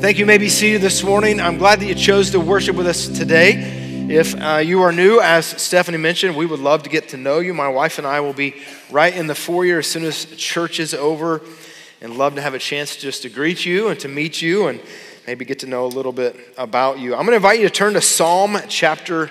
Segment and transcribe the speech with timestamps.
[0.00, 0.22] Thank you.
[0.22, 1.40] you may be seated this morning.
[1.40, 4.06] I'm glad that you chose to worship with us today.
[4.08, 7.40] If uh, you are new, as Stephanie mentioned, we would love to get to know
[7.40, 7.52] you.
[7.52, 8.54] My wife and I will be
[8.90, 11.42] right in the foyer as soon as church is over
[12.00, 14.80] and love to have a chance just to greet you and to meet you and
[15.26, 17.12] maybe get to know a little bit about you.
[17.12, 19.30] I'm going to invite you to turn to Psalm chapter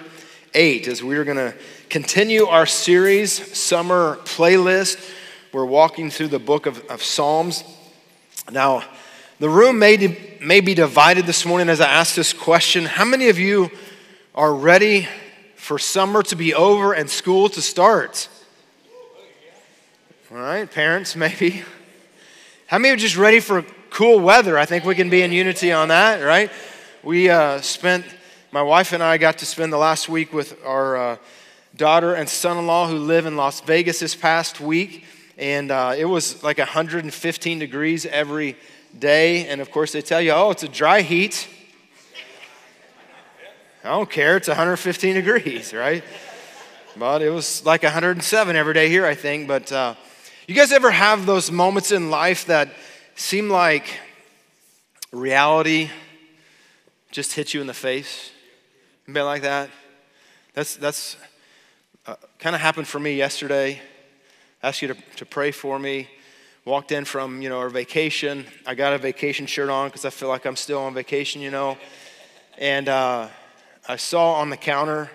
[0.53, 1.55] 8 as we're going to
[1.89, 5.13] continue our series, Summer Playlist.
[5.51, 7.63] We're walking through the book of, of Psalms.
[8.51, 8.83] Now,
[9.39, 12.83] the room may, may be divided this morning as I ask this question.
[12.83, 13.71] How many of you
[14.35, 15.07] are ready
[15.55, 18.27] for summer to be over and school to start?
[20.29, 21.63] All right, parents, maybe.
[22.67, 24.57] How many are just ready for cool weather?
[24.57, 26.51] I think we can be in unity on that, right?
[27.01, 28.05] We uh, spent,
[28.51, 31.17] my wife and I got to spend the last week with our uh,
[31.77, 35.05] daughter and son in law who live in Las Vegas this past week.
[35.37, 38.57] And uh, it was like 115 degrees every
[38.97, 39.47] day.
[39.47, 41.47] And of course, they tell you, oh, it's a dry heat.
[43.83, 46.03] I don't care, it's 115 degrees, right?
[46.97, 49.47] But it was like 107 every day here, I think.
[49.47, 49.95] But uh,
[50.47, 52.69] you guys ever have those moments in life that
[53.15, 53.99] seem like
[55.11, 55.89] reality
[57.11, 58.31] just hit you in the face?
[59.05, 59.69] Been like that?
[60.53, 61.15] That's, that's
[62.05, 63.81] uh, kind of happened for me yesterday.
[64.61, 66.09] Asked you to, to pray for me
[66.65, 68.45] walked in from you know our vacation.
[68.65, 71.51] I got a vacation shirt on because i feel like i'm still on vacation you
[71.51, 71.77] know.
[72.57, 73.27] And uh,
[73.87, 75.09] i saw on the counter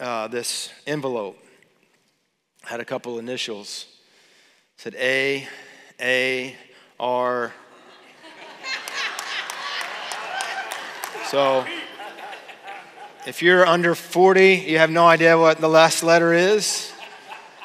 [0.00, 1.38] uh, this envelope.
[2.64, 3.86] Had a couple initials.
[4.78, 5.46] It said a
[6.00, 6.56] a
[6.98, 7.52] r.
[11.26, 11.66] So
[13.26, 16.92] if you're under 40 you have no idea what the last letter is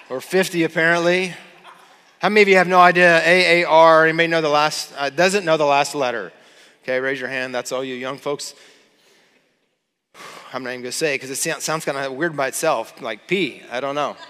[0.09, 1.33] or 50 apparently
[2.19, 4.11] how many of you have no idea AAR?
[4.11, 6.31] May know the last, uh, doesn't know the last letter.
[6.81, 7.53] Okay, raise your hand.
[7.53, 8.55] That's all you young folks.
[10.53, 13.27] I'm not even going to say because it sounds kind of weird by itself, like
[13.27, 13.61] P.
[13.71, 14.15] I don't know.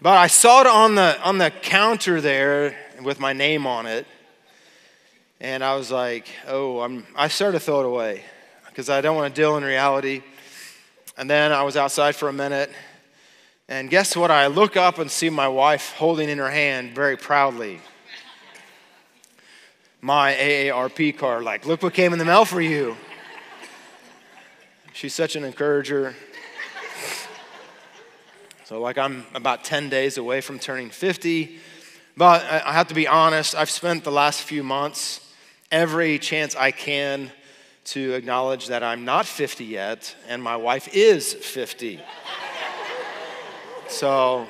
[0.00, 4.04] But I saw it on the, on the counter there with my name on it.
[5.40, 8.24] And I was like, oh, I'm, I started to throw it away
[8.66, 10.24] because I don't want to deal in reality.
[11.16, 12.72] And then I was outside for a minute
[13.72, 14.30] and guess what?
[14.30, 17.80] I look up and see my wife holding in her hand very proudly
[20.02, 21.44] my AARP card.
[21.44, 22.96] Like, look what came in the mail for you.
[24.92, 26.14] She's such an encourager.
[28.64, 31.58] So, like, I'm about 10 days away from turning 50.
[32.14, 35.32] But I have to be honest, I've spent the last few months
[35.70, 37.32] every chance I can
[37.84, 42.00] to acknowledge that I'm not 50 yet, and my wife is 50.
[43.92, 44.46] So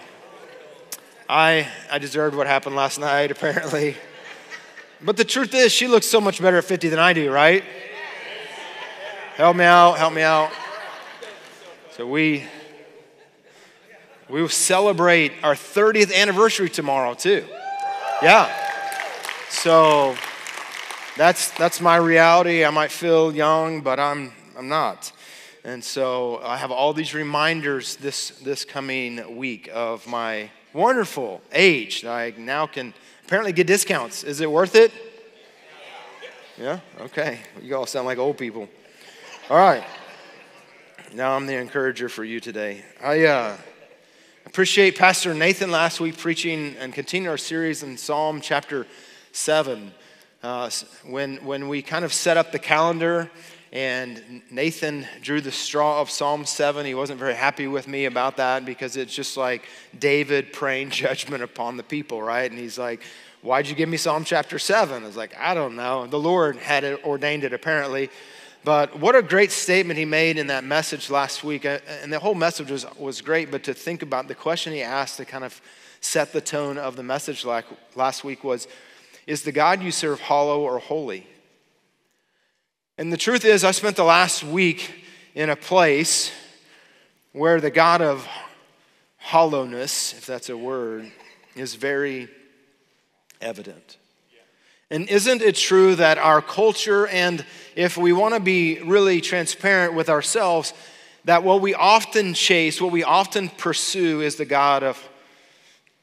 [1.29, 3.97] I, I deserved what happened last night, apparently.
[5.03, 7.65] But the truth is, she looks so much better at 50 than I do, right?
[9.35, 10.53] Help me out, help me out.
[11.97, 12.45] So we
[14.29, 17.45] we will celebrate our 30th anniversary tomorrow too.
[18.23, 18.49] Yeah.
[19.51, 20.17] So
[21.17, 22.65] that's that's my reality.
[22.65, 25.11] I might feel young, but I'm I'm not.
[25.65, 32.03] And so I have all these reminders this, this coming week of my wonderful age
[32.03, 32.93] that I now can
[33.25, 34.25] apparently get discounts.
[34.25, 34.91] Is it worth it?
[36.59, 36.81] Yeah?
[37.03, 37.39] Okay.
[37.61, 38.69] You all sound like old people.
[39.49, 39.85] All right.
[41.15, 42.85] Now I'm the encourager for you today.
[43.01, 43.57] I uh,
[44.45, 48.85] appreciate Pastor Nathan last week preaching and continue our series in Psalm chapter
[49.31, 49.93] 7.
[50.43, 50.71] Uh,
[51.05, 53.31] when, when we kind of set up the calendar
[53.73, 56.85] and Nathan drew the straw of Psalm 7.
[56.85, 59.63] He wasn't very happy with me about that because it's just like
[59.99, 62.51] David praying judgment upon the people, right?
[62.51, 63.03] And he's like,
[63.41, 65.03] Why'd you give me Psalm chapter 7?
[65.03, 66.07] I was like, I don't know.
[66.07, 68.09] The Lord had it, ordained it apparently.
[68.63, 71.67] But what a great statement he made in that message last week.
[71.67, 74.83] Uh, and the whole message was, was great, but to think about the question he
[74.83, 75.61] asked to kind of
[76.01, 77.65] set the tone of the message like
[77.97, 78.69] last week was
[79.27, 81.27] Is the God you serve hollow or holy?
[83.03, 85.03] And the truth is, I spent the last week
[85.35, 86.31] in a place
[87.33, 88.29] where the God of
[89.17, 91.11] hollowness, if that's a word,
[91.57, 92.29] is very
[93.41, 93.97] evident.
[94.89, 97.45] And isn't it true that our culture, and
[97.75, 100.73] if we want to be really transparent with ourselves,
[101.25, 105.09] that what we often chase, what we often pursue is the God of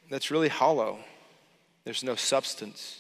[0.10, 1.00] that's really hollow.
[1.86, 2.99] There's no substance.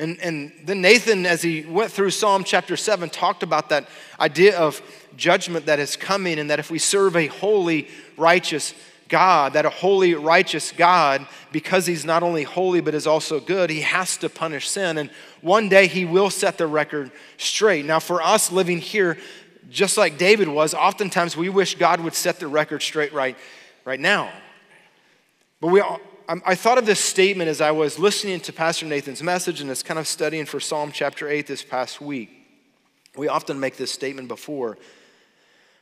[0.00, 3.86] And, and then Nathan, as he went through Psalm chapter 7, talked about that
[4.18, 4.80] idea of
[5.14, 7.86] judgment that is coming, and that if we serve a holy,
[8.16, 8.72] righteous
[9.10, 13.68] God, that a holy, righteous God, because he's not only holy but is also good,
[13.68, 14.96] he has to punish sin.
[14.96, 15.10] And
[15.42, 17.84] one day he will set the record straight.
[17.84, 19.18] Now, for us living here,
[19.68, 23.36] just like David was, oftentimes we wish God would set the record straight right,
[23.84, 24.32] right now.
[25.60, 25.82] But we,
[26.32, 29.82] I thought of this statement as I was listening to Pastor Nathan's message and as
[29.82, 32.30] kind of studying for Psalm chapter 8 this past week.
[33.16, 34.78] We often make this statement before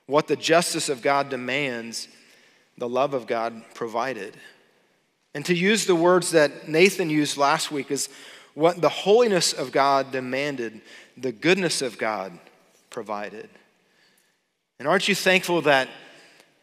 [0.07, 2.09] what the justice of God demands,
[2.79, 4.39] the love of God provided.
[5.35, 8.09] And to use the words that Nathan used last week is
[8.55, 10.81] what the holiness of God demanded,
[11.19, 12.33] the goodness of God
[12.89, 13.51] provided.
[14.79, 15.91] And aren't you thankful that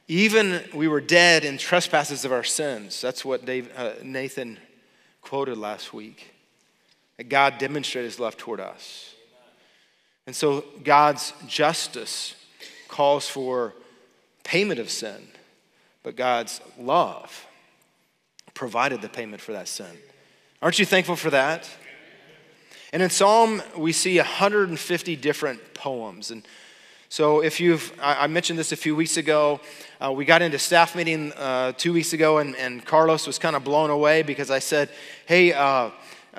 [0.08, 3.02] even we were dead in trespasses of our sins?
[3.02, 4.60] That's what Dave, uh, Nathan
[5.22, 6.34] quoted last week.
[7.18, 9.14] That God demonstrated his love toward us.
[10.28, 12.36] And so God's justice
[12.88, 13.74] calls for
[14.44, 15.28] payment of sin,
[16.04, 17.48] but God's love
[18.54, 19.98] provided the payment for that sin.
[20.62, 21.70] Aren't you thankful for that?
[22.94, 26.32] And in Psalm, we see 150 different poems.
[26.32, 26.48] And
[27.10, 29.60] so, if you've, I mentioned this a few weeks ago.
[30.02, 33.56] Uh, we got into staff meeting uh, two weeks ago, and, and Carlos was kind
[33.56, 34.90] of blown away because I said,
[35.26, 35.92] Hey, uh,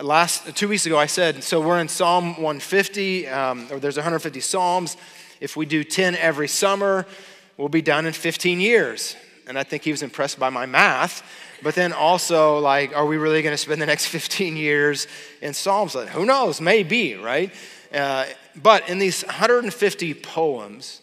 [0.03, 4.41] last two weeks ago, I said, so we're in Psalm 150, um, or there's 150
[4.41, 4.97] Psalms.
[5.41, 7.07] If we do 10 every summer,
[7.57, 9.17] we'll be done in 15 years.
[9.47, 11.23] And I think he was impressed by my math.
[11.62, 15.07] But then also, like, are we really going to spend the next 15 years
[15.41, 15.95] in Psalms?
[15.95, 16.61] Like, who knows?
[16.61, 17.53] Maybe, right?
[17.93, 18.27] Uh,
[18.62, 21.00] but in these 150 poems,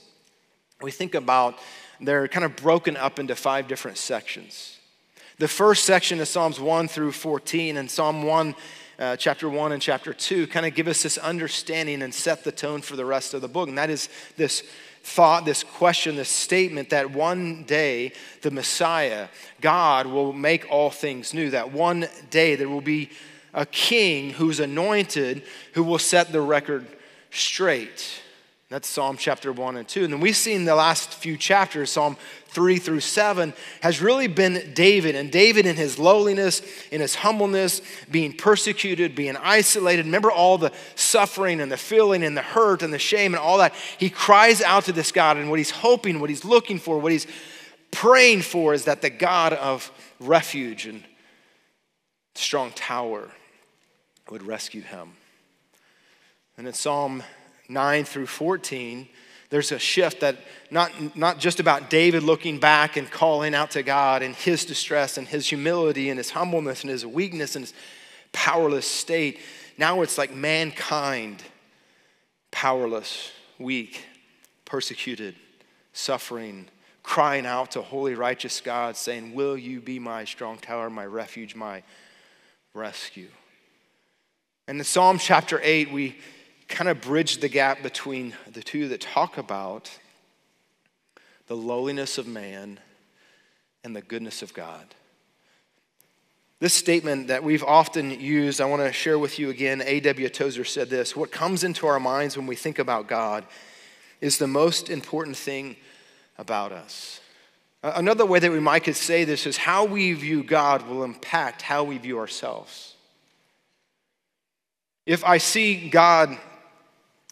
[0.81, 1.57] we think about
[2.01, 4.77] they're kind of broken up into five different sections.
[5.39, 8.55] The first section is Psalms 1 through 14, and Psalm 1
[9.00, 12.51] uh, chapter 1 and chapter 2 kind of give us this understanding and set the
[12.51, 13.67] tone for the rest of the book.
[13.67, 14.07] And that is
[14.38, 14.63] this
[15.03, 19.27] thought, this question, this statement that one day the Messiah,
[19.61, 21.49] God, will make all things new.
[21.49, 23.09] That one day there will be
[23.53, 26.88] a king who's anointed who will set the record
[27.33, 28.21] straight.
[28.69, 30.06] That's Psalm chapter 1 and 2.
[30.06, 34.74] And then we've seen the last few chapters, Psalm 3 through 7, has really been
[34.74, 35.15] David.
[35.15, 40.06] And David, in his lowliness, in his humbleness, being persecuted, being isolated.
[40.06, 43.59] Remember all the suffering and the feeling and the hurt and the shame and all
[43.59, 43.75] that.
[44.00, 47.12] He cries out to this God, and what he's hoping, what he's looking for, what
[47.12, 47.27] he's
[47.91, 51.03] praying for is that the God of refuge and
[52.33, 53.30] strong tower
[54.31, 55.12] would rescue him.
[56.57, 57.23] And in Psalm
[57.67, 59.07] 9 through 14,
[59.50, 60.38] there's a shift that
[60.71, 65.17] not, not just about David looking back and calling out to God and his distress
[65.17, 67.73] and his humility and his humbleness and his weakness and his
[68.31, 69.39] powerless state.
[69.77, 71.44] Now it's like mankind,
[72.51, 74.03] powerless, weak,
[74.65, 75.35] persecuted,
[75.94, 76.67] suffering,
[77.03, 81.56] crying out to holy, righteous God, saying, Will you be my strong tower, my refuge,
[81.56, 81.83] my
[82.73, 83.29] rescue?
[84.67, 86.15] And in Psalm chapter 8, we
[86.73, 89.91] kind of bridge the gap between the two that talk about
[91.45, 92.79] the lowliness of man
[93.83, 94.95] and the goodness of God.
[96.59, 99.83] This statement that we've often used, I want to share with you again.
[99.85, 100.29] A.W.
[100.29, 103.45] Tozer said this What comes into our minds when we think about God
[104.19, 105.75] is the most important thing
[106.37, 107.19] about us.
[107.83, 111.61] Another way that we might could say this is how we view God will impact
[111.61, 112.95] how we view ourselves.
[115.05, 116.37] If I see God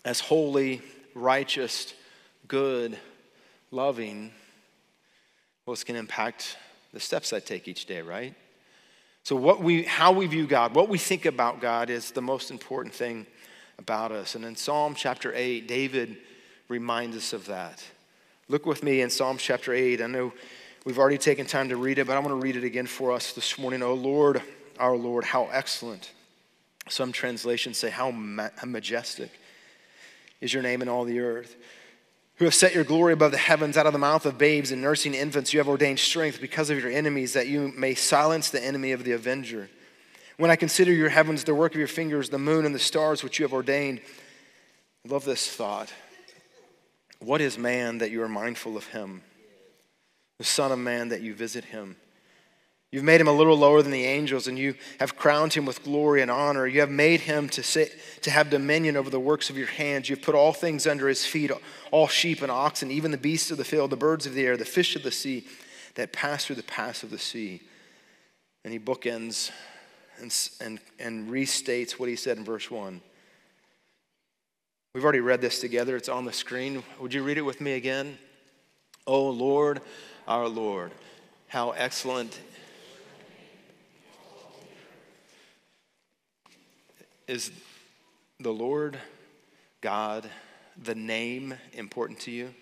[0.04, 0.82] as holy,
[1.14, 1.94] righteous,
[2.48, 2.98] good,
[3.72, 4.32] loving,
[5.66, 6.58] well, it's going to impact
[6.94, 8.34] the steps I take each day, right?
[9.24, 12.50] So, what we, how we view God, what we think about God is the most
[12.50, 13.28] important thing
[13.78, 14.36] about us.
[14.36, 16.18] And in Psalm chapter 8, David
[16.68, 17.84] reminds us of that.
[18.48, 20.02] Look with me in Psalm chapter 8.
[20.02, 20.34] I know
[20.86, 23.12] we've already taken time to read it, but I want to read it again for
[23.12, 23.84] us this morning.
[23.84, 24.42] Oh Lord,
[24.80, 26.12] our Lord, how excellent.
[26.90, 29.32] Some translations say, how majestic
[30.42, 31.56] is your name in all the earth.
[32.36, 34.82] Who have set your glory above the heavens, out of the mouth of babes and
[34.82, 38.64] nursing infants, you have ordained strength because of your enemies, that you may silence the
[38.64, 39.70] enemy of the avenger.
[40.38, 43.24] When I consider your heavens, the work of your fingers, the moon and the stars
[43.24, 44.02] which you have ordained,
[45.06, 45.94] I love this thought.
[47.20, 49.22] What is man that you are mindful of him?
[50.40, 51.98] The Son of Man that you visit him.
[52.92, 55.84] You've made him a little lower than the angels, and you have crowned him with
[55.84, 56.68] glory and honor.
[56.68, 60.10] You have made him to, sit, to have dominion over the works of your hands.
[60.10, 61.52] You've put all things under his feet
[61.92, 64.58] all sheep and oxen, even the beasts of the field, the birds of the air,
[64.58, 65.48] the fish of the sea
[65.96, 67.62] that pass through the paths of the sea.
[68.66, 69.52] And he bookends
[70.20, 73.02] and, and, and restates what he said in verse 1.
[74.94, 76.84] We've already read this together, it's on the screen.
[77.00, 78.18] Would you read it with me again?
[79.08, 79.82] Oh Lord,
[80.28, 80.92] our Lord
[81.48, 82.38] How excellent
[87.32, 87.50] is
[88.42, 88.98] the Lord
[89.80, 90.30] God,
[90.84, 92.54] the name important to you?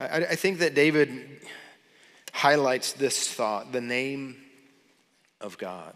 [0.00, 1.42] I, I think that David
[2.32, 4.38] highlights this thought the name
[5.40, 5.92] of God.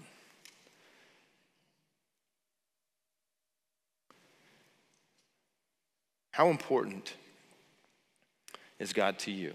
[6.32, 7.14] How important
[8.78, 9.54] is God to you?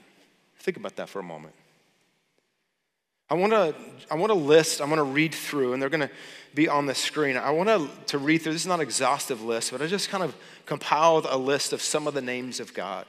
[0.57, 1.53] Think about that for a moment.
[3.29, 3.75] I want to
[4.09, 6.09] I want to list, I want to read through, and they're going to
[6.53, 7.37] be on the screen.
[7.37, 10.09] I want to, to read through, this is not an exhaustive list, but I just
[10.09, 13.05] kind of compiled a list of some of the names of God.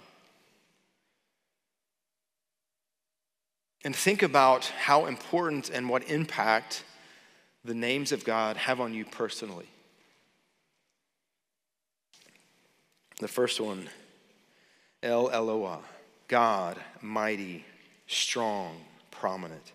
[3.84, 6.82] And think about how important and what impact
[7.64, 9.68] the names of God have on you personally.
[13.20, 13.88] The first one,
[15.02, 15.80] El Eloah,
[16.26, 17.64] God, mighty,
[18.06, 18.76] strong,
[19.10, 19.72] prominent.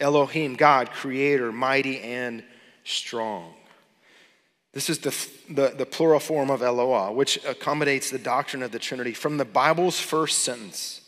[0.00, 2.42] Elohim, God, creator, mighty and
[2.84, 3.54] strong.
[4.72, 5.16] This is the,
[5.48, 9.12] the, the, plural form of Eloah, which accommodates the doctrine of the Trinity.
[9.12, 11.00] From the Bible's first sentence,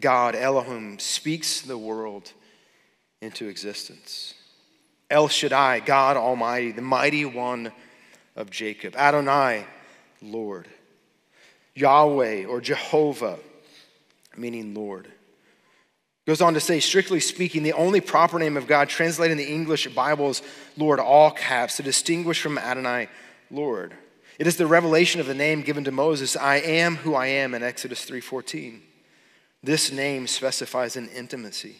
[0.00, 2.32] God, Elohim, speaks the world
[3.22, 4.34] into existence.
[5.08, 7.70] El Shaddai, God Almighty, the mighty one
[8.34, 8.96] of Jacob.
[8.96, 9.64] Adonai,
[10.20, 10.66] Lord.
[11.76, 13.38] Yahweh or Jehovah,
[14.36, 15.12] meaning Lord.
[16.26, 19.52] Goes on to say, strictly speaking, the only proper name of God translated in the
[19.52, 20.42] English Bible is
[20.76, 23.08] Lord, all caps, to distinguish from Adonai,
[23.48, 23.94] Lord.
[24.38, 27.54] It is the revelation of the name given to Moses, I am who I am
[27.54, 28.82] in Exodus 3:14.
[29.62, 31.76] This name specifies an intimacy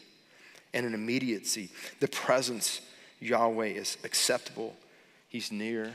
[0.73, 1.71] and an immediacy.
[2.01, 2.81] The presence
[3.21, 4.77] Yahweh is acceptable.
[5.29, 5.93] He's near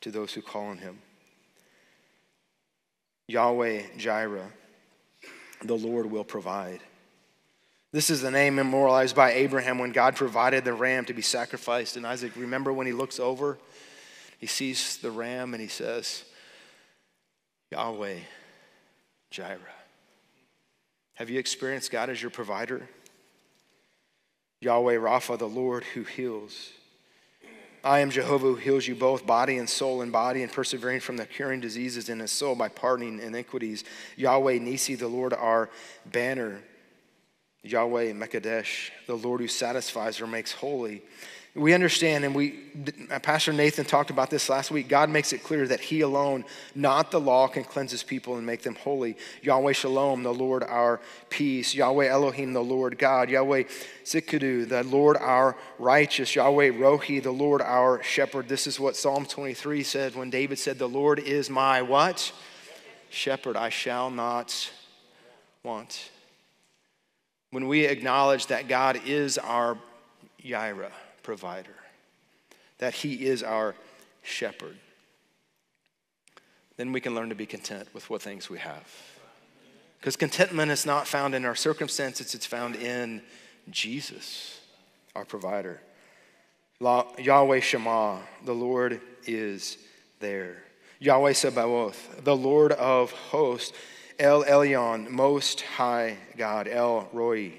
[0.00, 1.00] to those who call on him.
[3.26, 4.50] Yahweh Jireh,
[5.62, 6.80] the Lord will provide.
[7.94, 11.96] This is the name memorialized by Abraham when God provided the ram to be sacrificed.
[11.96, 13.56] And Isaac, remember when he looks over,
[14.36, 16.24] he sees the ram and he says,
[17.70, 18.18] Yahweh
[19.30, 19.60] Jireh.
[21.14, 22.88] Have you experienced God as your provider?
[24.60, 26.70] Yahweh Rapha, the Lord who heals.
[27.84, 31.16] I am Jehovah who heals you both, body and soul, and body, and persevering from
[31.16, 33.84] the curing diseases in his soul by pardoning iniquities.
[34.16, 35.70] Yahweh Nisi, the Lord our
[36.04, 36.60] banner.
[37.64, 41.02] Yahweh Mekadesh, the Lord who satisfies or makes holy.
[41.56, 42.50] We understand, and we,
[43.22, 44.88] Pastor Nathan talked about this last week.
[44.88, 46.44] God makes it clear that He alone,
[46.74, 49.16] not the law, can cleanse His people and make them holy.
[49.40, 51.72] Yahweh Shalom, the Lord our peace.
[51.72, 53.30] Yahweh Elohim, the Lord God.
[53.30, 53.64] Yahweh
[54.04, 56.34] Tsidkenu, the Lord our righteous.
[56.34, 58.48] Yahweh Rohi, the Lord our shepherd.
[58.48, 62.32] This is what Psalm 23 said when David said, The Lord is my what?
[63.10, 64.72] Shepherd, I shall not
[65.62, 66.10] want.
[67.54, 69.78] When we acknowledge that God is our
[70.44, 70.90] Yira
[71.22, 71.76] provider,
[72.78, 73.76] that He is our
[74.22, 74.76] shepherd.
[76.76, 78.84] Then we can learn to be content with what things we have.
[80.00, 83.22] Because contentment is not found in our circumstances, it's found in
[83.70, 84.60] Jesus,
[85.14, 85.80] our provider.
[86.80, 89.78] Yahweh Shammah, the Lord is
[90.18, 90.64] there.
[90.98, 93.72] Yahweh Sabaoth, the Lord of hosts.
[94.18, 96.68] El Elyon, Most High God.
[96.68, 97.52] El Roi,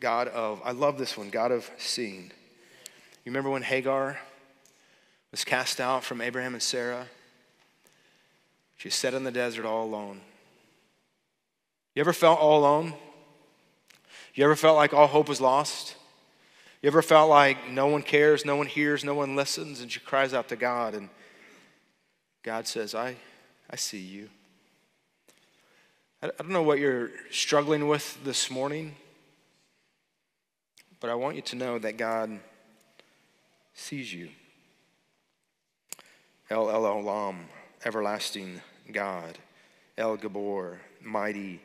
[0.00, 2.32] God of, I love this one, God of seeing.
[3.24, 4.18] You remember when Hagar
[5.30, 7.06] was cast out from Abraham and Sarah?
[8.76, 10.20] She sat in the desert all alone.
[11.94, 12.94] You ever felt all alone?
[14.34, 15.94] You ever felt like all hope was lost?
[16.80, 20.00] You ever felt like no one cares, no one hears, no one listens, and she
[20.00, 21.10] cries out to God, and
[22.42, 23.14] God says, I,
[23.70, 24.30] I see you.
[26.22, 28.94] I, don't know what you're struggling with this morning,
[31.00, 32.38] but I want you to know that God
[33.74, 34.28] sees you.
[36.48, 37.38] El El Olam,
[37.84, 38.60] everlasting
[38.92, 39.36] God.
[39.98, 41.60] El Gabor, mighty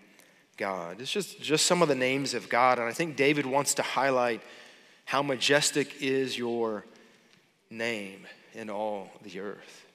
[0.57, 1.01] God.
[1.01, 2.79] It's just, just some of the names of God.
[2.79, 4.41] And I think David wants to highlight
[5.05, 6.83] how majestic is your
[7.69, 9.85] name in all the earth.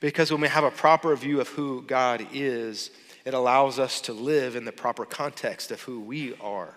[0.00, 2.90] Because when we have a proper view of who God is,
[3.26, 6.72] it allows us to live in the proper context of who we are.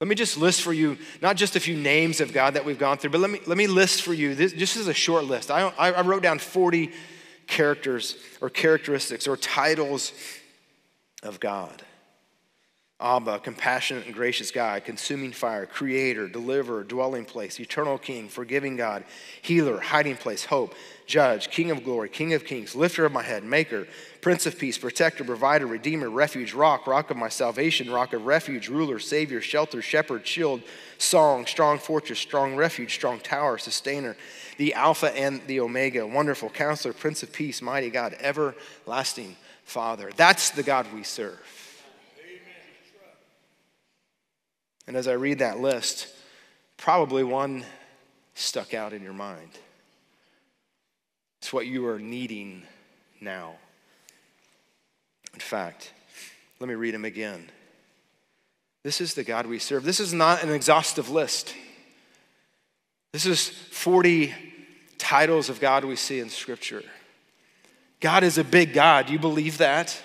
[0.00, 2.78] Let me just list for you not just a few names of God that we've
[2.78, 4.36] gone through, but let me, let me list for you.
[4.36, 5.50] This, this is a short list.
[5.50, 6.92] I, I wrote down 40
[7.48, 10.12] characters or characteristics or titles
[11.24, 11.82] of God.
[13.00, 19.04] Abba, compassionate and gracious God, consuming fire, creator, deliverer, dwelling place, eternal king, forgiving God,
[19.40, 20.74] healer, hiding place, hope,
[21.06, 23.86] judge, king of glory, king of kings, lifter of my head, maker,
[24.20, 28.68] prince of peace, protector, provider, redeemer, refuge, rock, rock of my salvation, rock of refuge,
[28.68, 30.60] ruler, savior, shelter, shepherd, shield,
[30.98, 34.16] song, strong fortress, strong refuge, strong tower, sustainer,
[34.56, 40.10] the Alpha and the Omega, wonderful counselor, prince of peace, mighty God, everlasting Father.
[40.16, 41.38] That's the God we serve.
[44.88, 46.08] And as I read that list,
[46.78, 47.62] probably one
[48.34, 49.50] stuck out in your mind.
[51.42, 52.62] It's what you are needing
[53.20, 53.56] now.
[55.34, 55.92] In fact,
[56.58, 57.50] let me read them again.
[58.82, 59.84] This is the God we serve.
[59.84, 61.54] This is not an exhaustive list.
[63.12, 64.34] This is 40
[64.96, 66.82] titles of God we see in Scripture.
[68.00, 69.10] God is a big God.
[69.10, 70.00] You believe that?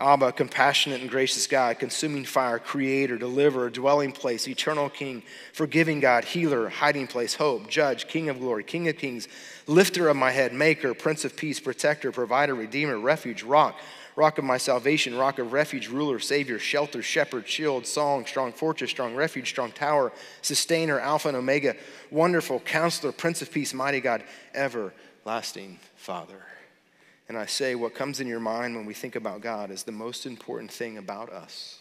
[0.00, 6.24] Abba, compassionate and gracious God, consuming fire, creator, deliverer, dwelling place, eternal king, forgiving God,
[6.24, 9.28] healer, hiding place, hope, judge, king of glory, king of kings,
[9.66, 13.78] lifter of my head, maker, prince of peace, protector, provider, redeemer, refuge, rock,
[14.16, 18.90] rock of my salvation, rock of refuge, ruler, savior, shelter, shepherd, shield, song, strong fortress,
[18.90, 21.76] strong refuge, strong tower, sustainer, alpha and omega,
[22.10, 26.42] wonderful counselor, prince of peace, mighty God, everlasting Father.
[27.30, 29.92] And I say, what comes in your mind when we think about God is the
[29.92, 31.78] most important thing about us.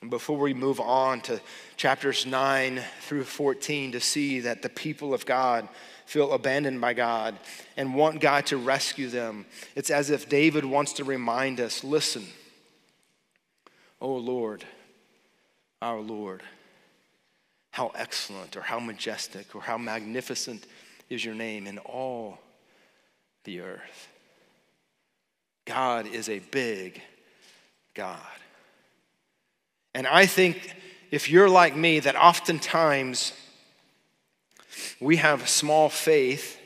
[0.00, 1.38] And before we move on to
[1.76, 5.68] chapters 9 through 14 to see that the people of God
[6.06, 7.36] feel abandoned by God
[7.76, 12.24] and want God to rescue them, it's as if David wants to remind us listen,
[14.00, 14.64] oh Lord,
[15.82, 16.40] our Lord,
[17.72, 20.66] how excellent or how majestic or how magnificent
[21.10, 22.38] is your name in all
[23.44, 24.08] the earth.
[25.66, 27.00] God is a big
[27.94, 28.18] God.
[29.94, 30.74] And I think
[31.10, 33.32] if you're like me, that oftentimes
[35.00, 36.58] we have small faith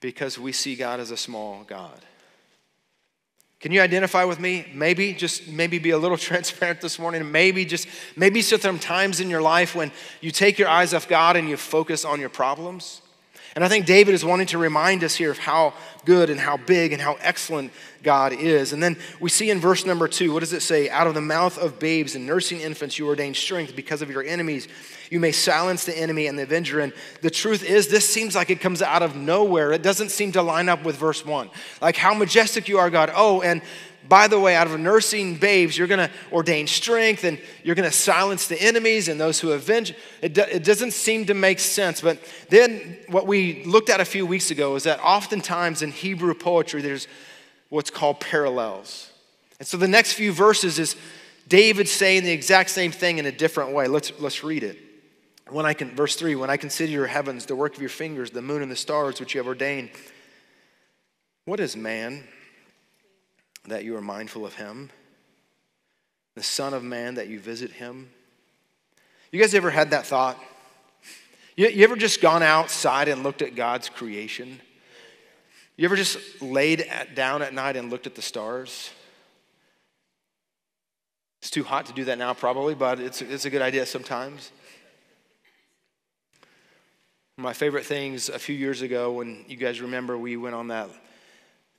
[0.00, 2.00] because we see God as a small God.
[3.60, 4.66] Can you identify with me?
[4.72, 7.30] Maybe, just maybe be a little transparent this morning.
[7.30, 11.36] Maybe just, maybe some times in your life when you take your eyes off God
[11.36, 13.02] and you focus on your problems.
[13.54, 16.56] And I think David is wanting to remind us here of how good and how
[16.56, 17.72] big and how excellent
[18.02, 18.72] God is.
[18.72, 20.88] And then we see in verse number two, what does it say?
[20.88, 24.22] Out of the mouth of babes and nursing infants, you ordain strength because of your
[24.22, 24.68] enemies.
[25.10, 26.78] You may silence the enemy and the avenger.
[26.80, 29.72] And the truth is, this seems like it comes out of nowhere.
[29.72, 31.50] It doesn't seem to line up with verse one.
[31.82, 33.10] Like how majestic you are, God.
[33.14, 33.62] Oh, and
[34.10, 37.88] by the way, out of nursing babes, you're going to ordain strength and you're going
[37.88, 39.94] to silence the enemies and those who avenge.
[40.20, 42.00] It, do, it doesn't seem to make sense.
[42.00, 42.18] But
[42.48, 46.82] then what we looked at a few weeks ago is that oftentimes in Hebrew poetry,
[46.82, 47.06] there's
[47.68, 49.12] what's called parallels.
[49.60, 50.96] And so the next few verses is
[51.46, 53.86] David saying the exact same thing in a different way.
[53.86, 54.76] Let's, let's read it.
[55.48, 58.32] When I can, verse 3 When I consider your heavens, the work of your fingers,
[58.32, 59.90] the moon and the stars which you have ordained,
[61.44, 62.24] what is man?
[63.70, 64.90] That you are mindful of him,
[66.36, 68.10] the Son of Man that you visit him.
[69.32, 70.38] You guys ever had that thought?
[71.56, 74.60] You, you ever just gone outside and looked at God's creation?
[75.76, 78.90] You ever just laid at, down at night and looked at the stars?
[81.40, 84.52] It's too hot to do that now, probably, but it's, it's a good idea sometimes.
[87.38, 90.90] My favorite things a few years ago, when you guys remember, we went on that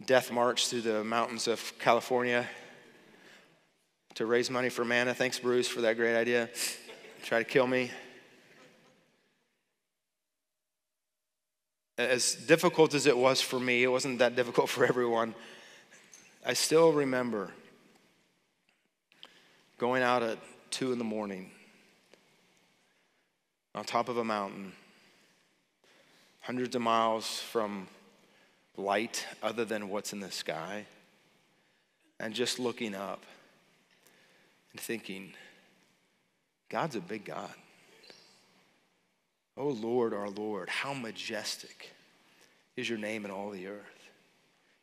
[0.05, 2.47] death march through the mountains of California
[4.15, 5.13] to raise money for Manna.
[5.13, 6.49] Thanks, Bruce, for that great idea.
[7.23, 7.91] Try to kill me.
[11.97, 15.35] As difficult as it was for me, it wasn't that difficult for everyone.
[16.45, 17.51] I still remember
[19.77, 20.39] going out at
[20.71, 21.51] two in the morning
[23.75, 24.73] on top of a mountain,
[26.41, 27.87] hundreds of miles from
[28.81, 30.85] light other than what's in the sky,
[32.19, 33.23] and just looking up
[34.71, 35.33] and thinking,
[36.69, 37.51] God's a big God.
[39.57, 41.91] Oh Lord, our Lord, how majestic
[42.75, 44.09] is your name in all the earth.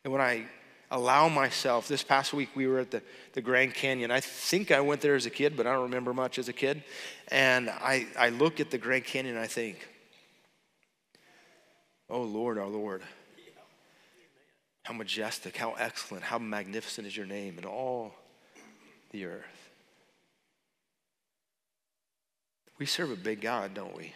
[0.05, 0.45] And when I
[0.91, 4.11] allow myself, this past week we were at the, the Grand Canyon.
[4.11, 6.53] I think I went there as a kid, but I don't remember much as a
[6.53, 6.83] kid.
[7.29, 9.87] And I, I look at the Grand Canyon and I think,
[12.11, 13.03] oh Lord, our Lord,
[14.88, 18.11] how majestic, how excellent, how magnificent is your name in all
[19.11, 19.70] the earth.
[22.79, 24.14] We serve a big God, don't we?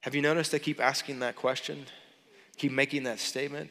[0.00, 1.86] Have you noticed I keep asking that question?
[2.56, 3.70] Keep making that statement?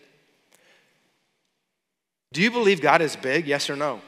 [2.32, 3.46] Do you believe God is big?
[3.46, 4.00] Yes or no?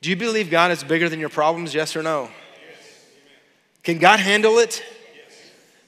[0.00, 1.72] Do you believe God is bigger than your problems?
[1.72, 2.30] Yes or no?
[3.84, 4.82] Can God handle it?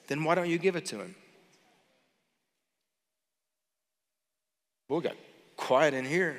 [0.07, 1.15] Then why don't you give it to Him?
[4.91, 5.15] We got
[5.55, 6.35] quiet in here.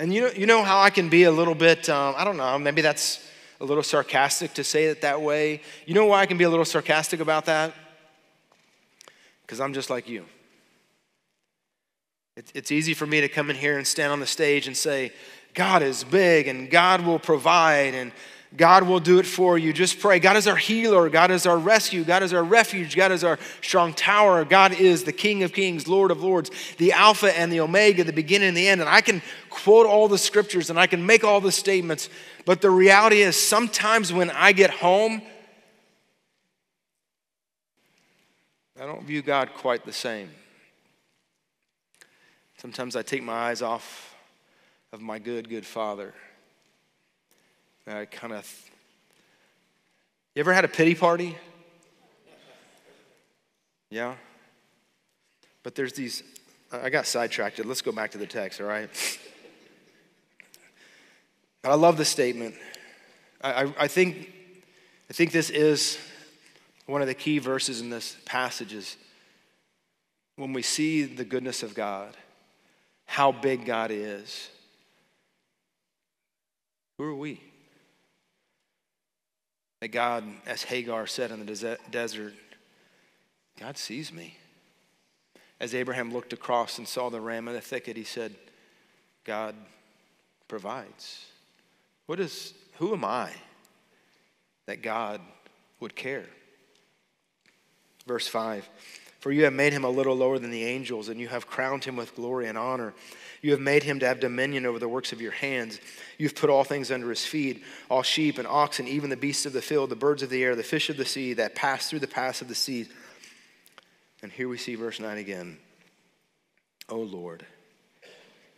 [0.00, 2.36] And you know, you know how I can be a little bit, um, I don't
[2.36, 3.24] know, maybe that's
[3.60, 5.60] a little sarcastic to say it that way.
[5.86, 7.74] You know why I can be a little sarcastic about that?
[9.42, 10.24] Because I'm just like you.
[12.34, 15.12] It's easy for me to come in here and stand on the stage and say,
[15.54, 18.10] God is big and God will provide and
[18.56, 19.72] God will do it for you.
[19.72, 20.20] Just pray.
[20.20, 21.08] God is our healer.
[21.08, 22.04] God is our rescue.
[22.04, 22.94] God is our refuge.
[22.94, 24.44] God is our strong tower.
[24.44, 28.12] God is the King of kings, Lord of lords, the Alpha and the Omega, the
[28.12, 28.80] beginning and the end.
[28.80, 32.08] And I can quote all the scriptures and I can make all the statements,
[32.44, 35.22] but the reality is sometimes when I get home,
[38.80, 40.30] I don't view God quite the same.
[42.58, 44.14] Sometimes I take my eyes off
[44.92, 46.14] of my good, good Father.
[47.86, 48.70] I kind of.
[50.34, 51.36] You ever had a pity party?
[53.90, 54.14] Yeah?
[55.62, 56.22] But there's these.
[56.72, 57.64] I got sidetracked.
[57.64, 58.90] Let's go back to the text, all right?
[61.62, 62.54] But I love the statement.
[63.40, 64.32] I, I, I, think,
[65.08, 65.98] I think this is
[66.86, 68.96] one of the key verses in this passage is
[70.36, 72.16] when we see the goodness of God
[73.06, 74.48] how big God is,
[76.98, 77.40] who are we?
[79.84, 82.32] That God, as Hagar said in the desert,
[83.60, 84.38] God sees me.
[85.60, 88.34] As Abraham looked across and saw the ram in the thicket, he said,
[89.24, 89.54] God
[90.48, 91.26] provides.
[92.06, 93.30] What is, who am I
[94.64, 95.20] that God
[95.80, 96.24] would care?
[98.06, 98.66] Verse 5
[99.24, 101.82] for you have made him a little lower than the angels, and you have crowned
[101.82, 102.92] him with glory and honor.
[103.40, 105.80] You have made him to have dominion over the works of your hands.
[106.18, 109.54] You've put all things under his feet all sheep and oxen, even the beasts of
[109.54, 112.00] the field, the birds of the air, the fish of the sea that pass through
[112.00, 112.86] the paths of the sea.
[114.22, 115.56] And here we see verse 9 again.
[116.90, 117.46] O Lord.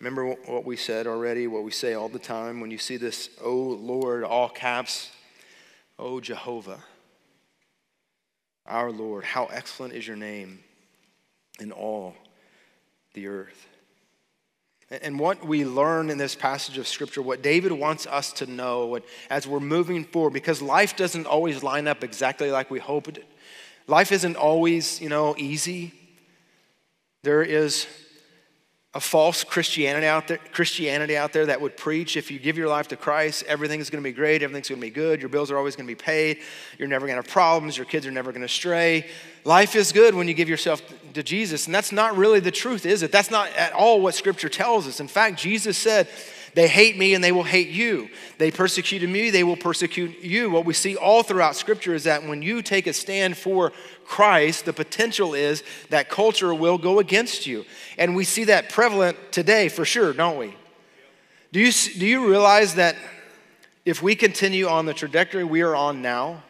[0.00, 3.31] Remember what we said already, what we say all the time when you see this,
[3.40, 5.12] O Lord, all caps,
[5.96, 6.83] O Jehovah
[8.68, 10.61] our Lord, how excellent is your name
[11.61, 12.14] in all
[13.14, 13.66] the earth.
[15.02, 19.00] And what we learn in this passage of Scripture, what David wants us to know
[19.31, 23.18] as we're moving forward, because life doesn't always line up exactly like we hoped.
[23.88, 25.92] Life isn't always, you know, easy.
[27.24, 27.88] There is
[28.97, 32.69] a false Christianity out there, Christianity out there that would preach if you give your
[32.69, 35.51] life to Christ, everything's going to be great, everything's going to be good, your bills
[35.51, 36.39] are always going to be paid,
[36.79, 39.07] you're never going to have problems, your kids are never going to stray.
[39.45, 40.81] Life is good when you give yourself
[41.13, 43.13] to Jesus, and that's not really the truth, is it?
[43.13, 44.99] That's not at all what Scripture tells us.
[44.99, 46.09] In fact, Jesus said,
[46.57, 48.09] they hate me and they will hate you.
[48.38, 50.49] They persecuted me, they will persecute you.
[50.49, 53.75] What we see all throughout Scripture is that when you take a stand for
[54.07, 57.66] Christ, the potential is that culture will go against you.
[57.99, 60.57] And we see that prevalent today for sure, don't we?
[61.53, 62.97] Do you, do you realize that
[63.85, 66.42] if we continue on the trajectory we are on now,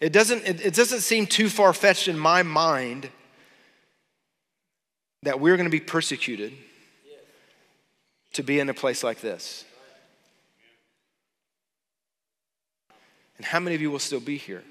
[0.00, 3.08] it doesn't, it, it doesn't seem too far fetched in my mind
[5.22, 6.52] that we're going to be persecuted
[8.32, 9.64] to be in a place like this?
[13.36, 14.62] And how many of you will still be here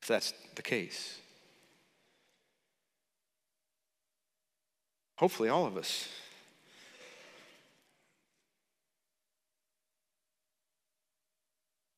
[0.00, 1.18] if that's the case?
[5.16, 6.08] Hopefully, all of us.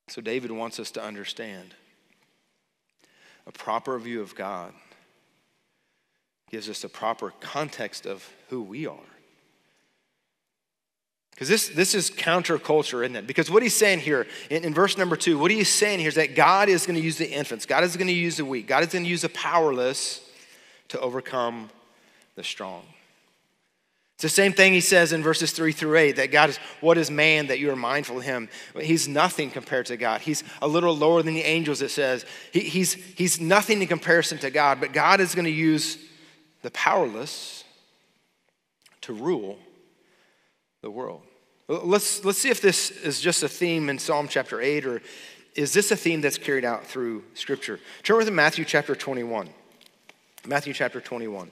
[0.08, 1.74] So, David wants us to understand
[3.46, 4.74] a proper view of God
[6.50, 9.13] gives us a proper context of who we are.
[11.34, 13.26] Because this, this is counterculture, isn't it?
[13.26, 16.14] Because what he's saying here in, in verse number two, what he's saying here is
[16.14, 18.68] that God is going to use the infants, God is going to use the weak,
[18.68, 20.20] God is going to use the powerless
[20.88, 21.70] to overcome
[22.36, 22.84] the strong.
[24.14, 26.96] It's the same thing he says in verses three through eight that God is, what
[26.96, 28.48] is man that you are mindful of him?
[28.80, 30.20] He's nothing compared to God.
[30.20, 32.24] He's a little lower than the angels, it says.
[32.52, 35.98] He, he's, he's nothing in comparison to God, but God is going to use
[36.62, 37.64] the powerless
[39.00, 39.58] to rule
[40.84, 41.22] the world.
[41.66, 45.02] Let's, let's see if this is just a theme in Psalm chapter 8 or
[45.54, 47.80] is this a theme that's carried out through Scripture?
[48.02, 49.48] Turn with me to Matthew chapter 21.
[50.46, 51.50] Matthew chapter 21.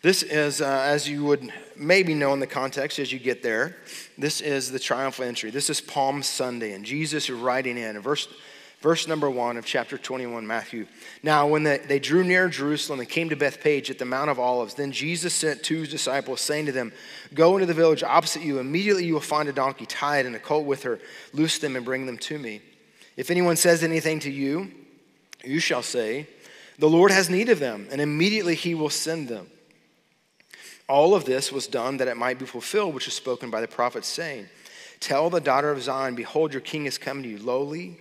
[0.00, 3.76] This is, uh, as you would maybe know in the context as you get there,
[4.16, 5.50] this is the triumphal entry.
[5.50, 7.96] This is Palm Sunday, and Jesus is riding in.
[7.96, 8.28] In verse
[8.84, 10.86] Verse number one of chapter 21, Matthew.
[11.22, 14.74] Now, when they, drew near Jerusalem and came to Bethphage at the Mount of Olives,
[14.74, 16.92] then Jesus sent two disciples, saying to them,
[17.32, 18.58] Go into the village opposite you.
[18.58, 21.00] Immediately you will find a donkey tied and a colt with her.
[21.32, 22.60] Loose them and bring them to me.
[23.16, 24.70] If anyone says anything to you,
[25.42, 26.26] you shall say,
[26.78, 29.46] The Lord has need of them, and immediately he will send them.
[30.90, 33.66] All of this was done that it might be fulfilled, which is spoken by the
[33.66, 34.46] prophet, saying,
[35.00, 37.96] Tell the daughter of Zion, Behold, your king is coming to you, lowly,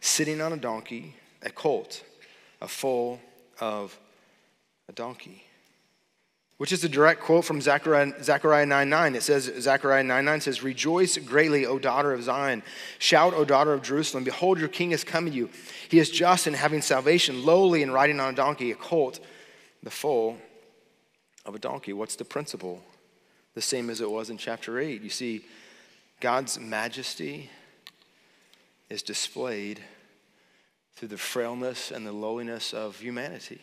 [0.00, 2.02] sitting on a donkey, a colt,
[2.60, 3.20] a foal
[3.60, 3.98] of
[4.88, 5.44] a donkey.
[6.56, 9.14] Which is a direct quote from Zechariah, Zechariah 9 9.
[9.14, 12.64] It says, Zechariah 9 9 says, Rejoice greatly, O daughter of Zion.
[12.98, 14.24] Shout, O daughter of Jerusalem.
[14.24, 15.50] Behold, your king is coming to you.
[15.88, 19.20] He is just and having salvation, lowly and riding on a donkey, a colt,
[19.84, 20.36] the foal
[21.46, 21.92] of a donkey.
[21.92, 22.82] What's the principle?
[23.54, 25.00] The same as it was in chapter 8.
[25.00, 25.44] You see,
[26.20, 27.50] God's majesty
[28.90, 29.80] is displayed
[30.94, 33.60] through the frailness and the lowliness of humanity.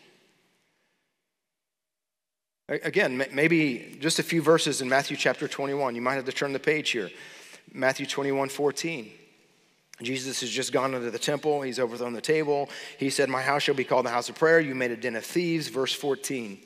[2.68, 5.94] Again, maybe just a few verses in Matthew chapter 21.
[5.94, 7.10] You might have to turn the page here.
[7.72, 9.10] Matthew 21 14.
[10.02, 11.62] Jesus has just gone into the temple.
[11.62, 12.68] He's overthrown the table.
[12.98, 14.60] He said, My house shall be called the house of prayer.
[14.60, 15.68] You made a den of thieves.
[15.68, 16.58] Verse 14.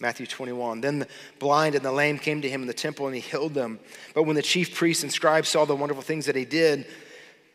[0.00, 0.80] Matthew 21.
[0.80, 3.54] Then the blind and the lame came to him in the temple and he healed
[3.54, 3.78] them.
[4.14, 6.86] But when the chief priests and scribes saw the wonderful things that he did,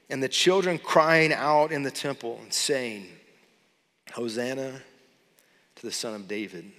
[0.09, 3.07] and the children crying out in the temple and saying,
[4.13, 4.81] Hosanna
[5.75, 6.71] to the Son of David.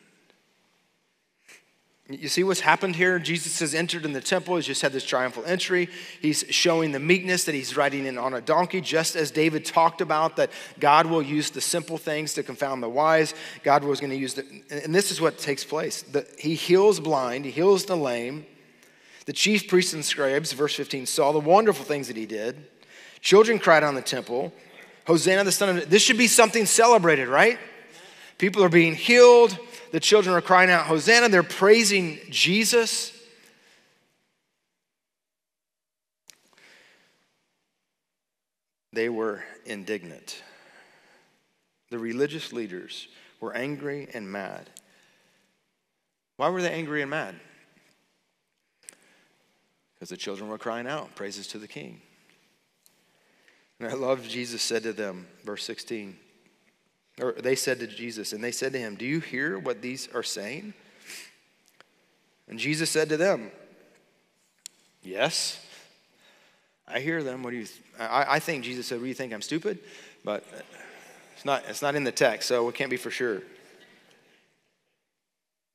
[2.10, 3.18] You see what's happened here?
[3.18, 4.56] Jesus has entered in the temple.
[4.56, 5.90] He's just had this triumphal entry.
[6.22, 10.00] He's showing the meekness that he's riding in on a donkey, just as David talked
[10.00, 13.34] about that God will use the simple things to confound the wise.
[13.62, 16.00] God was going to use the, and this is what takes place.
[16.00, 18.46] The, he heals blind, he heals the lame.
[19.26, 22.66] The chief priests and scribes, verse 15, saw the wonderful things that he did.
[23.20, 24.52] Children cried on the temple,
[25.06, 25.90] Hosanna, the son of.
[25.90, 27.58] This should be something celebrated, right?
[28.38, 29.58] People are being healed.
[29.90, 31.28] The children are crying out, Hosanna.
[31.28, 33.12] They're praising Jesus.
[38.92, 40.42] They were indignant.
[41.90, 43.08] The religious leaders
[43.40, 44.68] were angry and mad.
[46.36, 47.34] Why were they angry and mad?
[49.94, 52.00] Because the children were crying out, praises to the king.
[53.80, 56.16] And I love Jesus said to them, verse 16,
[57.20, 60.08] or they said to Jesus, and they said to him, Do you hear what these
[60.14, 60.74] are saying?
[62.48, 63.50] And Jesus said to them,
[65.02, 65.64] Yes,
[66.86, 67.42] I hear them.
[67.42, 69.32] What do you, th- I, I think Jesus said, What do you think?
[69.32, 69.78] I'm stupid?
[70.24, 70.44] But
[71.36, 73.42] it's not, it's not in the text, so it can't be for sure.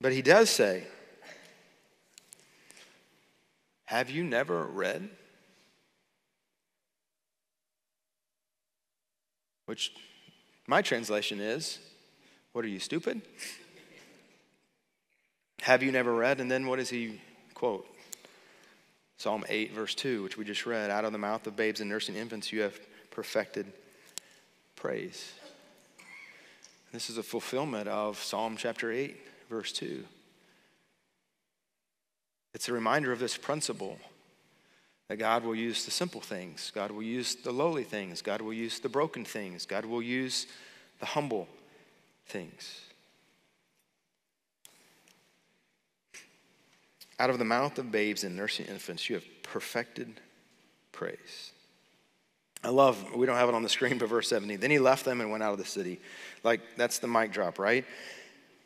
[0.02, 0.84] But he does say,
[3.86, 5.10] Have you never read?
[9.66, 9.94] Which
[10.68, 11.80] my translation is,
[12.52, 13.22] What are you, stupid?
[15.62, 16.42] Have you never read?
[16.42, 17.22] And then what does he
[17.54, 17.88] quote?
[19.18, 21.90] Psalm 8, verse 2, which we just read Out of the mouth of babes and
[21.90, 22.78] nursing infants, you have
[23.10, 23.72] perfected
[24.76, 25.34] praise.
[26.92, 29.18] This is a fulfillment of Psalm chapter 8,
[29.50, 30.04] verse 2.
[32.54, 33.98] It's a reminder of this principle
[35.14, 38.52] that God will use the simple things, God will use the lowly things, God will
[38.52, 40.48] use the broken things, God will use
[41.00, 41.48] the humble
[42.26, 42.82] things.
[47.20, 50.20] Out of the mouth of babes and nursing infants, you have perfected
[50.92, 51.52] praise.
[52.64, 54.56] I love, we don't have it on the screen, but verse 70.
[54.56, 56.00] Then he left them and went out of the city.
[56.44, 57.86] Like, that's the mic drop, right?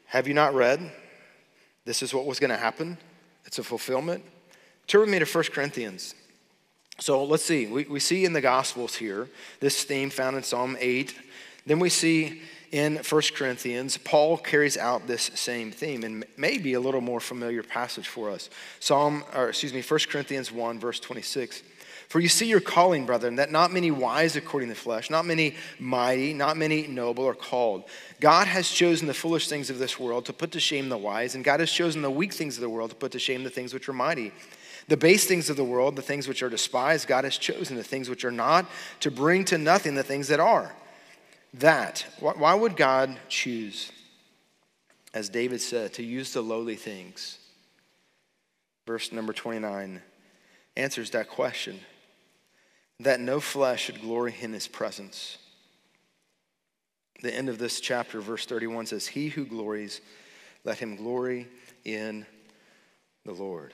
[0.05, 0.93] Have you not read?
[1.83, 2.97] This is what was going to happen.
[3.43, 4.23] It's a fulfillment.
[4.87, 6.15] Turn with me to 1 Corinthians
[6.99, 7.67] so let's see.
[7.67, 9.29] We, we see in the Gospels here
[9.59, 11.15] this theme found in Psalm 8.
[11.65, 16.79] Then we see in 1 Corinthians, Paul carries out this same theme and maybe a
[16.79, 18.49] little more familiar passage for us.
[18.79, 21.63] Psalm, or excuse me, 1 Corinthians 1, verse 26.
[22.09, 25.25] For you see your calling, brethren, that not many wise according to the flesh, not
[25.25, 27.83] many mighty, not many noble are called.
[28.21, 31.35] God has chosen the foolish things of this world to put to shame the wise,
[31.35, 33.49] and God has chosen the weak things of the world to put to shame the
[33.49, 34.31] things which are mighty.
[34.87, 37.83] The base things of the world, the things which are despised, God has chosen the
[37.83, 38.65] things which are not
[39.01, 40.73] to bring to nothing the things that are.
[41.55, 43.91] That, why would God choose,
[45.13, 47.39] as David said, to use the lowly things?
[48.85, 50.01] Verse number 29
[50.77, 51.79] answers that question
[52.99, 55.37] that no flesh should glory in his presence.
[57.21, 60.01] The end of this chapter, verse 31 says, He who glories,
[60.63, 61.47] let him glory
[61.83, 62.25] in
[63.25, 63.73] the Lord.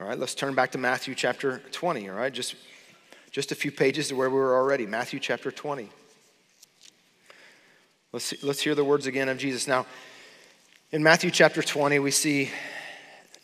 [0.00, 2.32] All right, let's turn back to Matthew chapter 20, all right?
[2.32, 2.54] Just
[3.30, 5.90] just a few pages to where we were already Matthew chapter 20.
[8.12, 9.66] Let's, let's hear the words again of Jesus.
[9.66, 9.86] Now,
[10.92, 12.50] in Matthew chapter 20, we see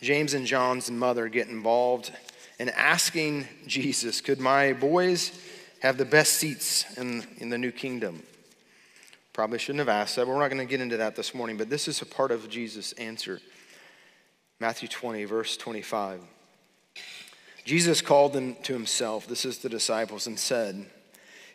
[0.01, 2.13] James and John's mother get involved
[2.59, 5.39] in asking Jesus, Could my boys
[5.81, 8.23] have the best seats in, in the new kingdom?
[9.35, 11.57] Probably shouldn't have asked that, but we're not going to get into that this morning.
[11.57, 13.41] But this is a part of Jesus' answer.
[14.61, 16.21] Matthew 20, verse 25.
[17.65, 20.85] Jesus called them to himself, this is the disciples, and said,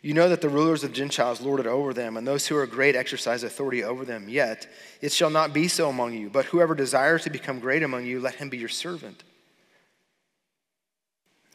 [0.02, 2.66] You know that the rulers of Gentiles lord it over them, and those who are
[2.66, 4.28] great exercise authority over them.
[4.28, 4.68] Yet
[5.02, 8.20] it shall not be so among you, but whoever desires to become great among you,
[8.20, 9.24] let him be your servant.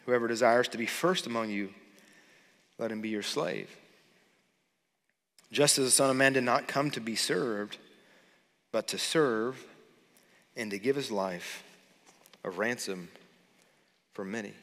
[0.07, 1.71] Whoever desires to be first among you,
[2.79, 3.71] let him be your slave.
[5.51, 7.79] Just as the Son of Man did not come to be served,
[8.71, 9.65] but to serve
[10.57, 11.65] and to give his life
[12.45, 13.09] a ransom
[14.15, 14.55] for many.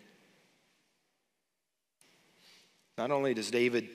[2.98, 3.88] Not only does David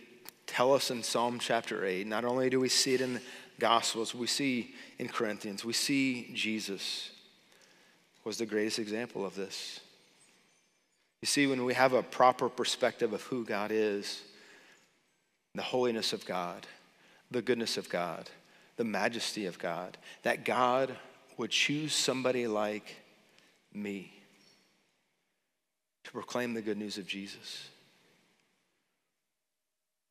[0.47, 3.21] tell us in Psalm chapter 8, not only do we see it in the
[3.59, 7.11] Gospels, we see in Corinthians, we see Jesus
[8.25, 9.81] was the greatest example of this.
[11.23, 14.23] You see, when we have a proper perspective of who God is,
[15.55, 16.67] the holiness of God,
[17.31, 18.29] the goodness of God,
[18.77, 20.95] the majesty of God, that God
[21.39, 22.97] would choose somebody like
[23.73, 24.16] me
[26.07, 27.69] to proclaim the good news of Jesus.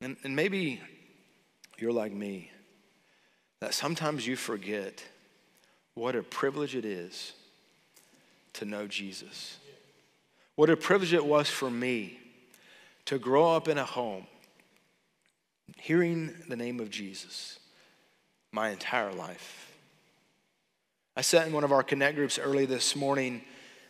[0.02, 0.78] And, and maybe
[1.78, 2.50] you're like me,
[3.60, 5.02] that sometimes you forget
[5.94, 7.32] what a privilege it is
[8.52, 9.56] to know Jesus.
[10.54, 12.18] What a privilege it was for me
[13.06, 14.26] to grow up in a home
[15.78, 17.58] hearing the name of Jesus
[18.52, 19.72] my entire life.
[21.16, 23.40] I sat in one of our connect groups early this morning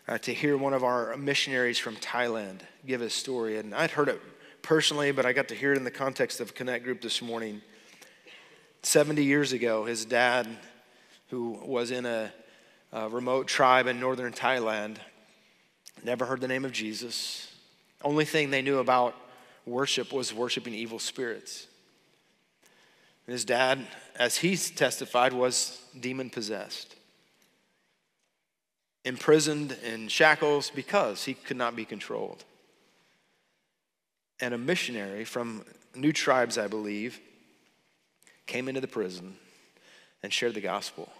[0.08, 3.58] uh, to hear one of our missionaries from Thailand give his story.
[3.58, 4.20] And I'd heard it
[4.62, 7.62] personally, but I got to hear it in the context of connect group this morning.
[8.82, 10.46] 70 years ago, his dad,
[11.30, 12.32] who was in a,
[12.92, 14.96] a remote tribe in northern Thailand,
[16.04, 17.52] never heard the name of Jesus.
[18.02, 19.14] Only thing they knew about
[19.64, 21.66] worship was worshiping evil spirits.
[23.26, 26.95] And his dad, as he testified, was demon possessed,
[29.06, 32.44] imprisoned in shackles because he could not be controlled.
[34.40, 35.64] And a missionary from
[35.94, 37.20] New Tribes, I believe,
[38.46, 39.36] came into the prison
[40.24, 41.10] and shared the gospel.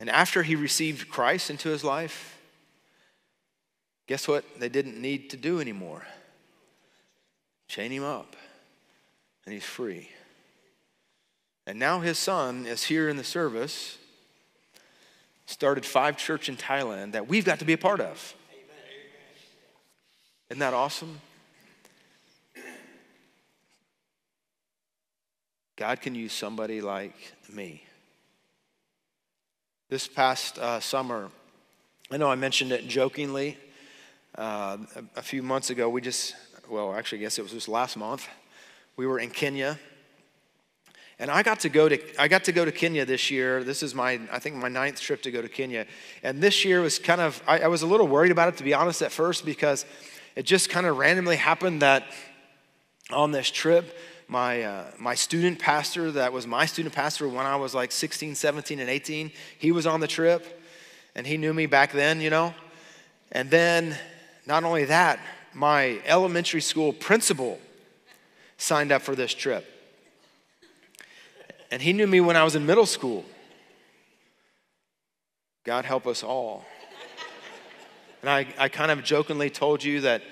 [0.00, 2.38] And after he received Christ into his life,
[4.08, 6.02] guess what they didn't need to do anymore?
[7.68, 8.34] Chain him up
[9.44, 10.10] and he's free.
[11.68, 13.98] And now his son is here in the service,
[15.46, 18.34] started Five Church in Thailand that we've got to be a part of.
[20.50, 21.20] Isn't that awesome?
[25.76, 27.14] God can use somebody like
[27.52, 27.82] me.
[29.88, 31.30] This past uh, summer,
[32.10, 33.56] I know I mentioned it jokingly
[34.38, 35.88] uh, a, a few months ago.
[35.88, 36.34] We just,
[36.68, 38.26] well, actually, I guess it was just last month
[38.96, 39.78] we were in Kenya.
[41.18, 43.64] And I got to go to I got to go to Kenya this year.
[43.64, 45.86] This is my I think my ninth trip to go to Kenya.
[46.22, 48.64] And this year was kind of I, I was a little worried about it to
[48.64, 49.86] be honest at first because
[50.34, 52.04] it just kind of randomly happened that
[53.10, 53.96] on this trip
[54.28, 58.34] my, uh, my student pastor that was my student pastor when I was like 16,
[58.34, 60.62] 17, and 18, he was on the trip
[61.14, 62.54] and he knew me back then, you know.
[63.32, 63.96] And then
[64.46, 65.20] not only that,
[65.54, 67.58] my elementary school principal
[68.58, 69.64] signed up for this trip.
[71.70, 73.24] And he knew me when I was in middle school.
[75.64, 76.64] God help us all.
[78.22, 80.22] And I, I kind of jokingly told you that,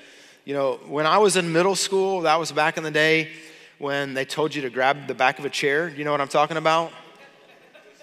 [0.45, 3.31] you know, when I was in middle school, that was back in the day
[3.79, 5.89] when they told you to grab the back of a chair.
[5.89, 6.93] You know what I'm talking about?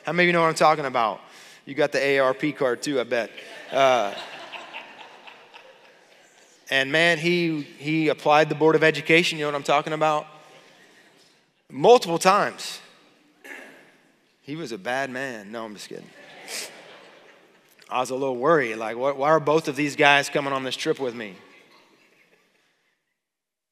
[0.06, 1.22] How many of you know what I'm talking about?
[1.66, 3.32] You got the AARP card too, I bet.
[3.72, 4.14] Uh,
[6.70, 10.26] and man, he, he applied the Board of Education, you know what I'm talking about?
[11.70, 12.80] Multiple times.
[14.52, 15.50] He was a bad man.
[15.50, 16.10] No, I'm just kidding.
[17.90, 18.76] I was a little worried.
[18.76, 21.36] Like, why are both of these guys coming on this trip with me?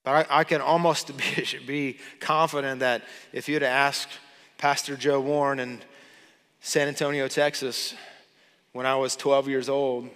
[0.05, 4.07] But I, I can almost be, be confident that if you'd asked
[4.57, 5.81] Pastor Joe Warren in
[6.61, 7.93] San Antonio, Texas,
[8.71, 10.09] when I was 12 years old,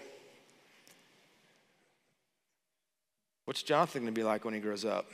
[3.44, 5.08] What's Jonathan going to be like when he grows up?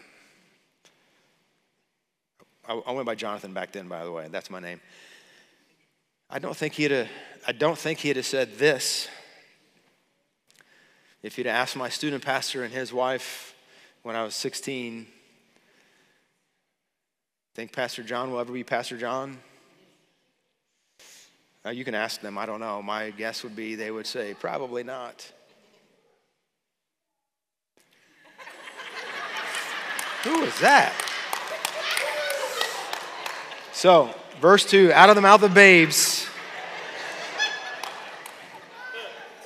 [2.68, 4.28] I, I went by Jonathan back then, by the way.
[4.30, 4.80] That's my name.
[6.30, 7.10] I don't think he'd have,
[7.48, 9.08] I don't think he'd have said this.
[11.24, 13.56] If you'd asked my student pastor and his wife
[14.04, 15.08] when I was 16,
[17.60, 19.38] think Pastor John will ever be Pastor John?
[21.66, 22.82] Uh, you can ask them, I don't know.
[22.82, 25.30] My guess would be they would say, probably not.
[30.24, 30.94] Who is that?
[33.74, 36.19] So, verse 2 out of the mouth of babes,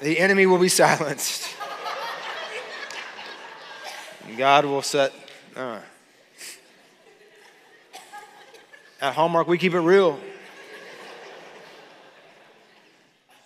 [0.03, 1.47] the enemy will be silenced.
[4.37, 5.13] God will set.
[5.55, 5.79] Uh,
[8.99, 10.19] at Hallmark, we keep it real.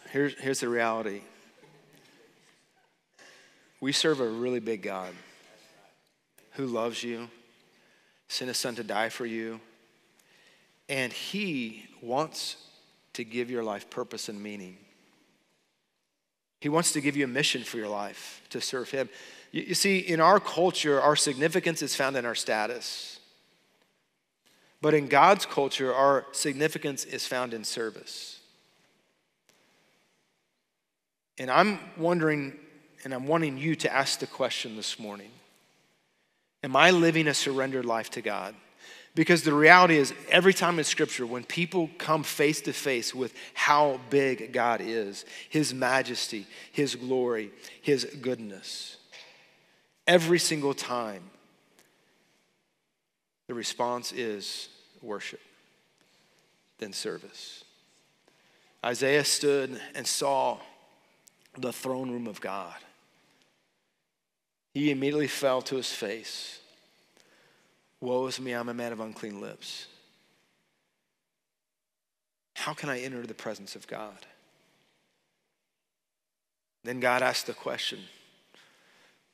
[0.10, 1.22] Here's, here's the reality
[3.80, 5.14] we serve a really big God
[6.54, 7.28] who loves you,
[8.30, 9.60] sent his son to die for you,
[10.90, 12.56] and he wants
[13.14, 14.78] to give your life purpose and meaning.
[16.60, 19.10] He wants to give you a mission for your life to serve him.
[19.52, 23.20] You, you see, in our culture, our significance is found in our status.
[24.82, 28.40] But in God's culture, our significance is found in service.
[31.38, 32.58] And I'm wondering,
[33.04, 35.32] and I'm wanting you to ask the question this morning
[36.64, 38.56] Am I living a surrendered life to God?
[39.18, 43.34] Because the reality is, every time in Scripture, when people come face to face with
[43.56, 47.50] how big God is, His majesty, His glory,
[47.82, 48.98] His goodness,
[50.06, 51.24] every single time,
[53.48, 54.70] the response is
[55.02, 55.42] worship,
[56.78, 57.64] then service.
[58.86, 60.60] Isaiah stood and saw
[61.58, 62.78] the throne room of God.
[64.76, 66.60] He immediately fell to his face.
[68.00, 69.88] Woe is me, I'm a man of unclean lips.
[72.56, 74.26] How can I enter the presence of God?
[76.84, 78.00] Then God asked the question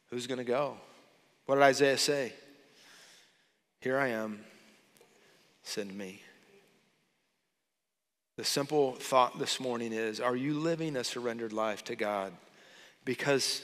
[0.10, 0.78] Who's going to go?
[1.46, 2.34] What did Isaiah say?
[3.80, 4.40] Here I am,
[5.64, 6.22] send me.
[8.38, 12.34] The simple thought this morning is Are you living a surrendered life to God
[13.06, 13.62] because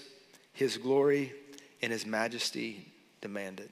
[0.53, 1.33] His glory
[1.81, 2.91] and His majesty
[3.21, 3.71] demand it?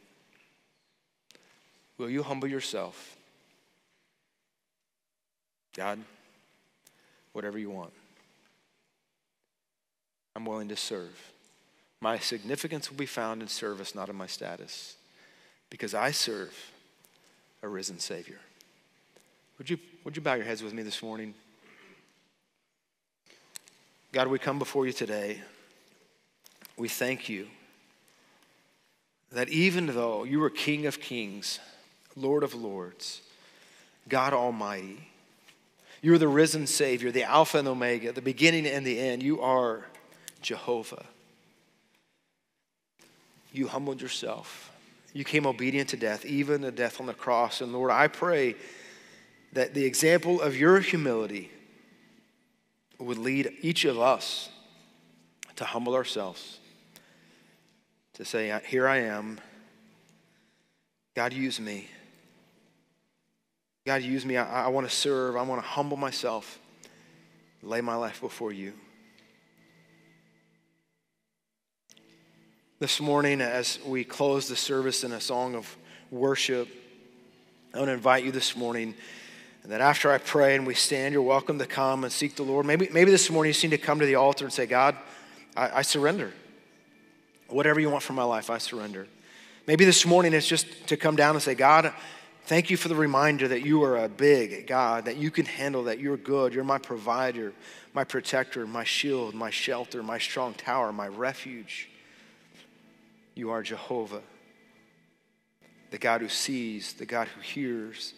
[1.98, 3.16] Will you humble yourself?
[5.76, 6.00] God,
[7.34, 7.94] whatever you want.
[10.36, 11.32] I'm willing to serve.
[12.00, 14.96] My significance will be found in service, not in my status,
[15.70, 16.54] because I serve
[17.64, 18.40] a risen Savior.
[19.58, 21.34] Would you, would you bow your heads with me this morning?
[24.12, 25.42] God, we come before you today.
[26.78, 27.48] We thank you
[29.32, 31.60] that even though you were King of Kings,
[32.18, 33.22] Lord of Lords,
[34.10, 35.08] God Almighty,
[36.02, 39.22] you are the risen Savior, the Alpha and Omega, the beginning and the end.
[39.24, 39.86] You are
[40.42, 41.06] Jehovah.
[43.52, 44.72] You humbled yourself.
[45.14, 47.62] You came obedient to death, even the death on the cross.
[47.62, 48.56] And Lord, I pray
[49.54, 51.52] that the example of your humility
[53.00, 54.50] would lead each of us
[55.56, 56.60] to humble ourselves,
[58.14, 59.40] to say, Here I am.
[61.16, 61.90] God, use me.
[63.88, 64.36] God, use me.
[64.36, 65.38] I, I want to serve.
[65.38, 66.60] I want to humble myself,
[67.64, 68.74] lay my life before you.
[72.80, 75.74] This morning, as we close the service in a song of
[76.12, 76.68] worship,
[77.74, 78.94] I want to invite you this morning
[79.64, 82.66] that after I pray and we stand, you're welcome to come and seek the Lord.
[82.66, 84.98] Maybe, maybe this morning you need to come to the altar and say, God,
[85.56, 86.34] I, I surrender.
[87.48, 89.08] Whatever you want from my life, I surrender.
[89.66, 91.94] Maybe this morning it's just to come down and say, God,
[92.48, 95.84] thank you for the reminder that you are a big God, that you can handle,
[95.84, 96.54] that you're good.
[96.54, 97.52] You're my provider,
[97.94, 101.90] my protector, my shield, my shelter, my strong tower, my refuge.
[103.36, 104.22] You are Jehovah,
[105.92, 108.14] the God who sees, the God who hears,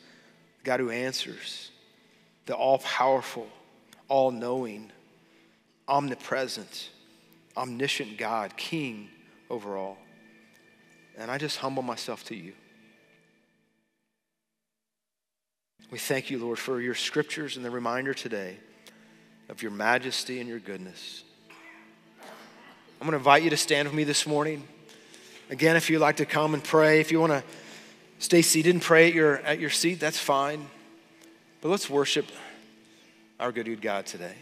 [0.60, 1.72] the God who answers,
[2.46, 3.48] the all powerful,
[4.08, 4.92] all knowing,
[5.88, 6.92] omnipresent,
[7.58, 9.10] omniscient God, King
[9.50, 9.98] over all.
[11.18, 12.54] And I just humble myself to you.
[15.92, 18.58] We thank you, Lord, for your scriptures and the reminder today
[19.50, 21.24] of your majesty and your goodness.
[22.22, 24.68] I'm going to invite you to stand with me this morning.
[25.50, 27.44] Again, if you'd like to come and pray, if you want to
[28.20, 30.68] stay seated and pray at your, at your seat, that's fine.
[31.62, 32.28] But let's worship
[33.40, 34.36] our good God today.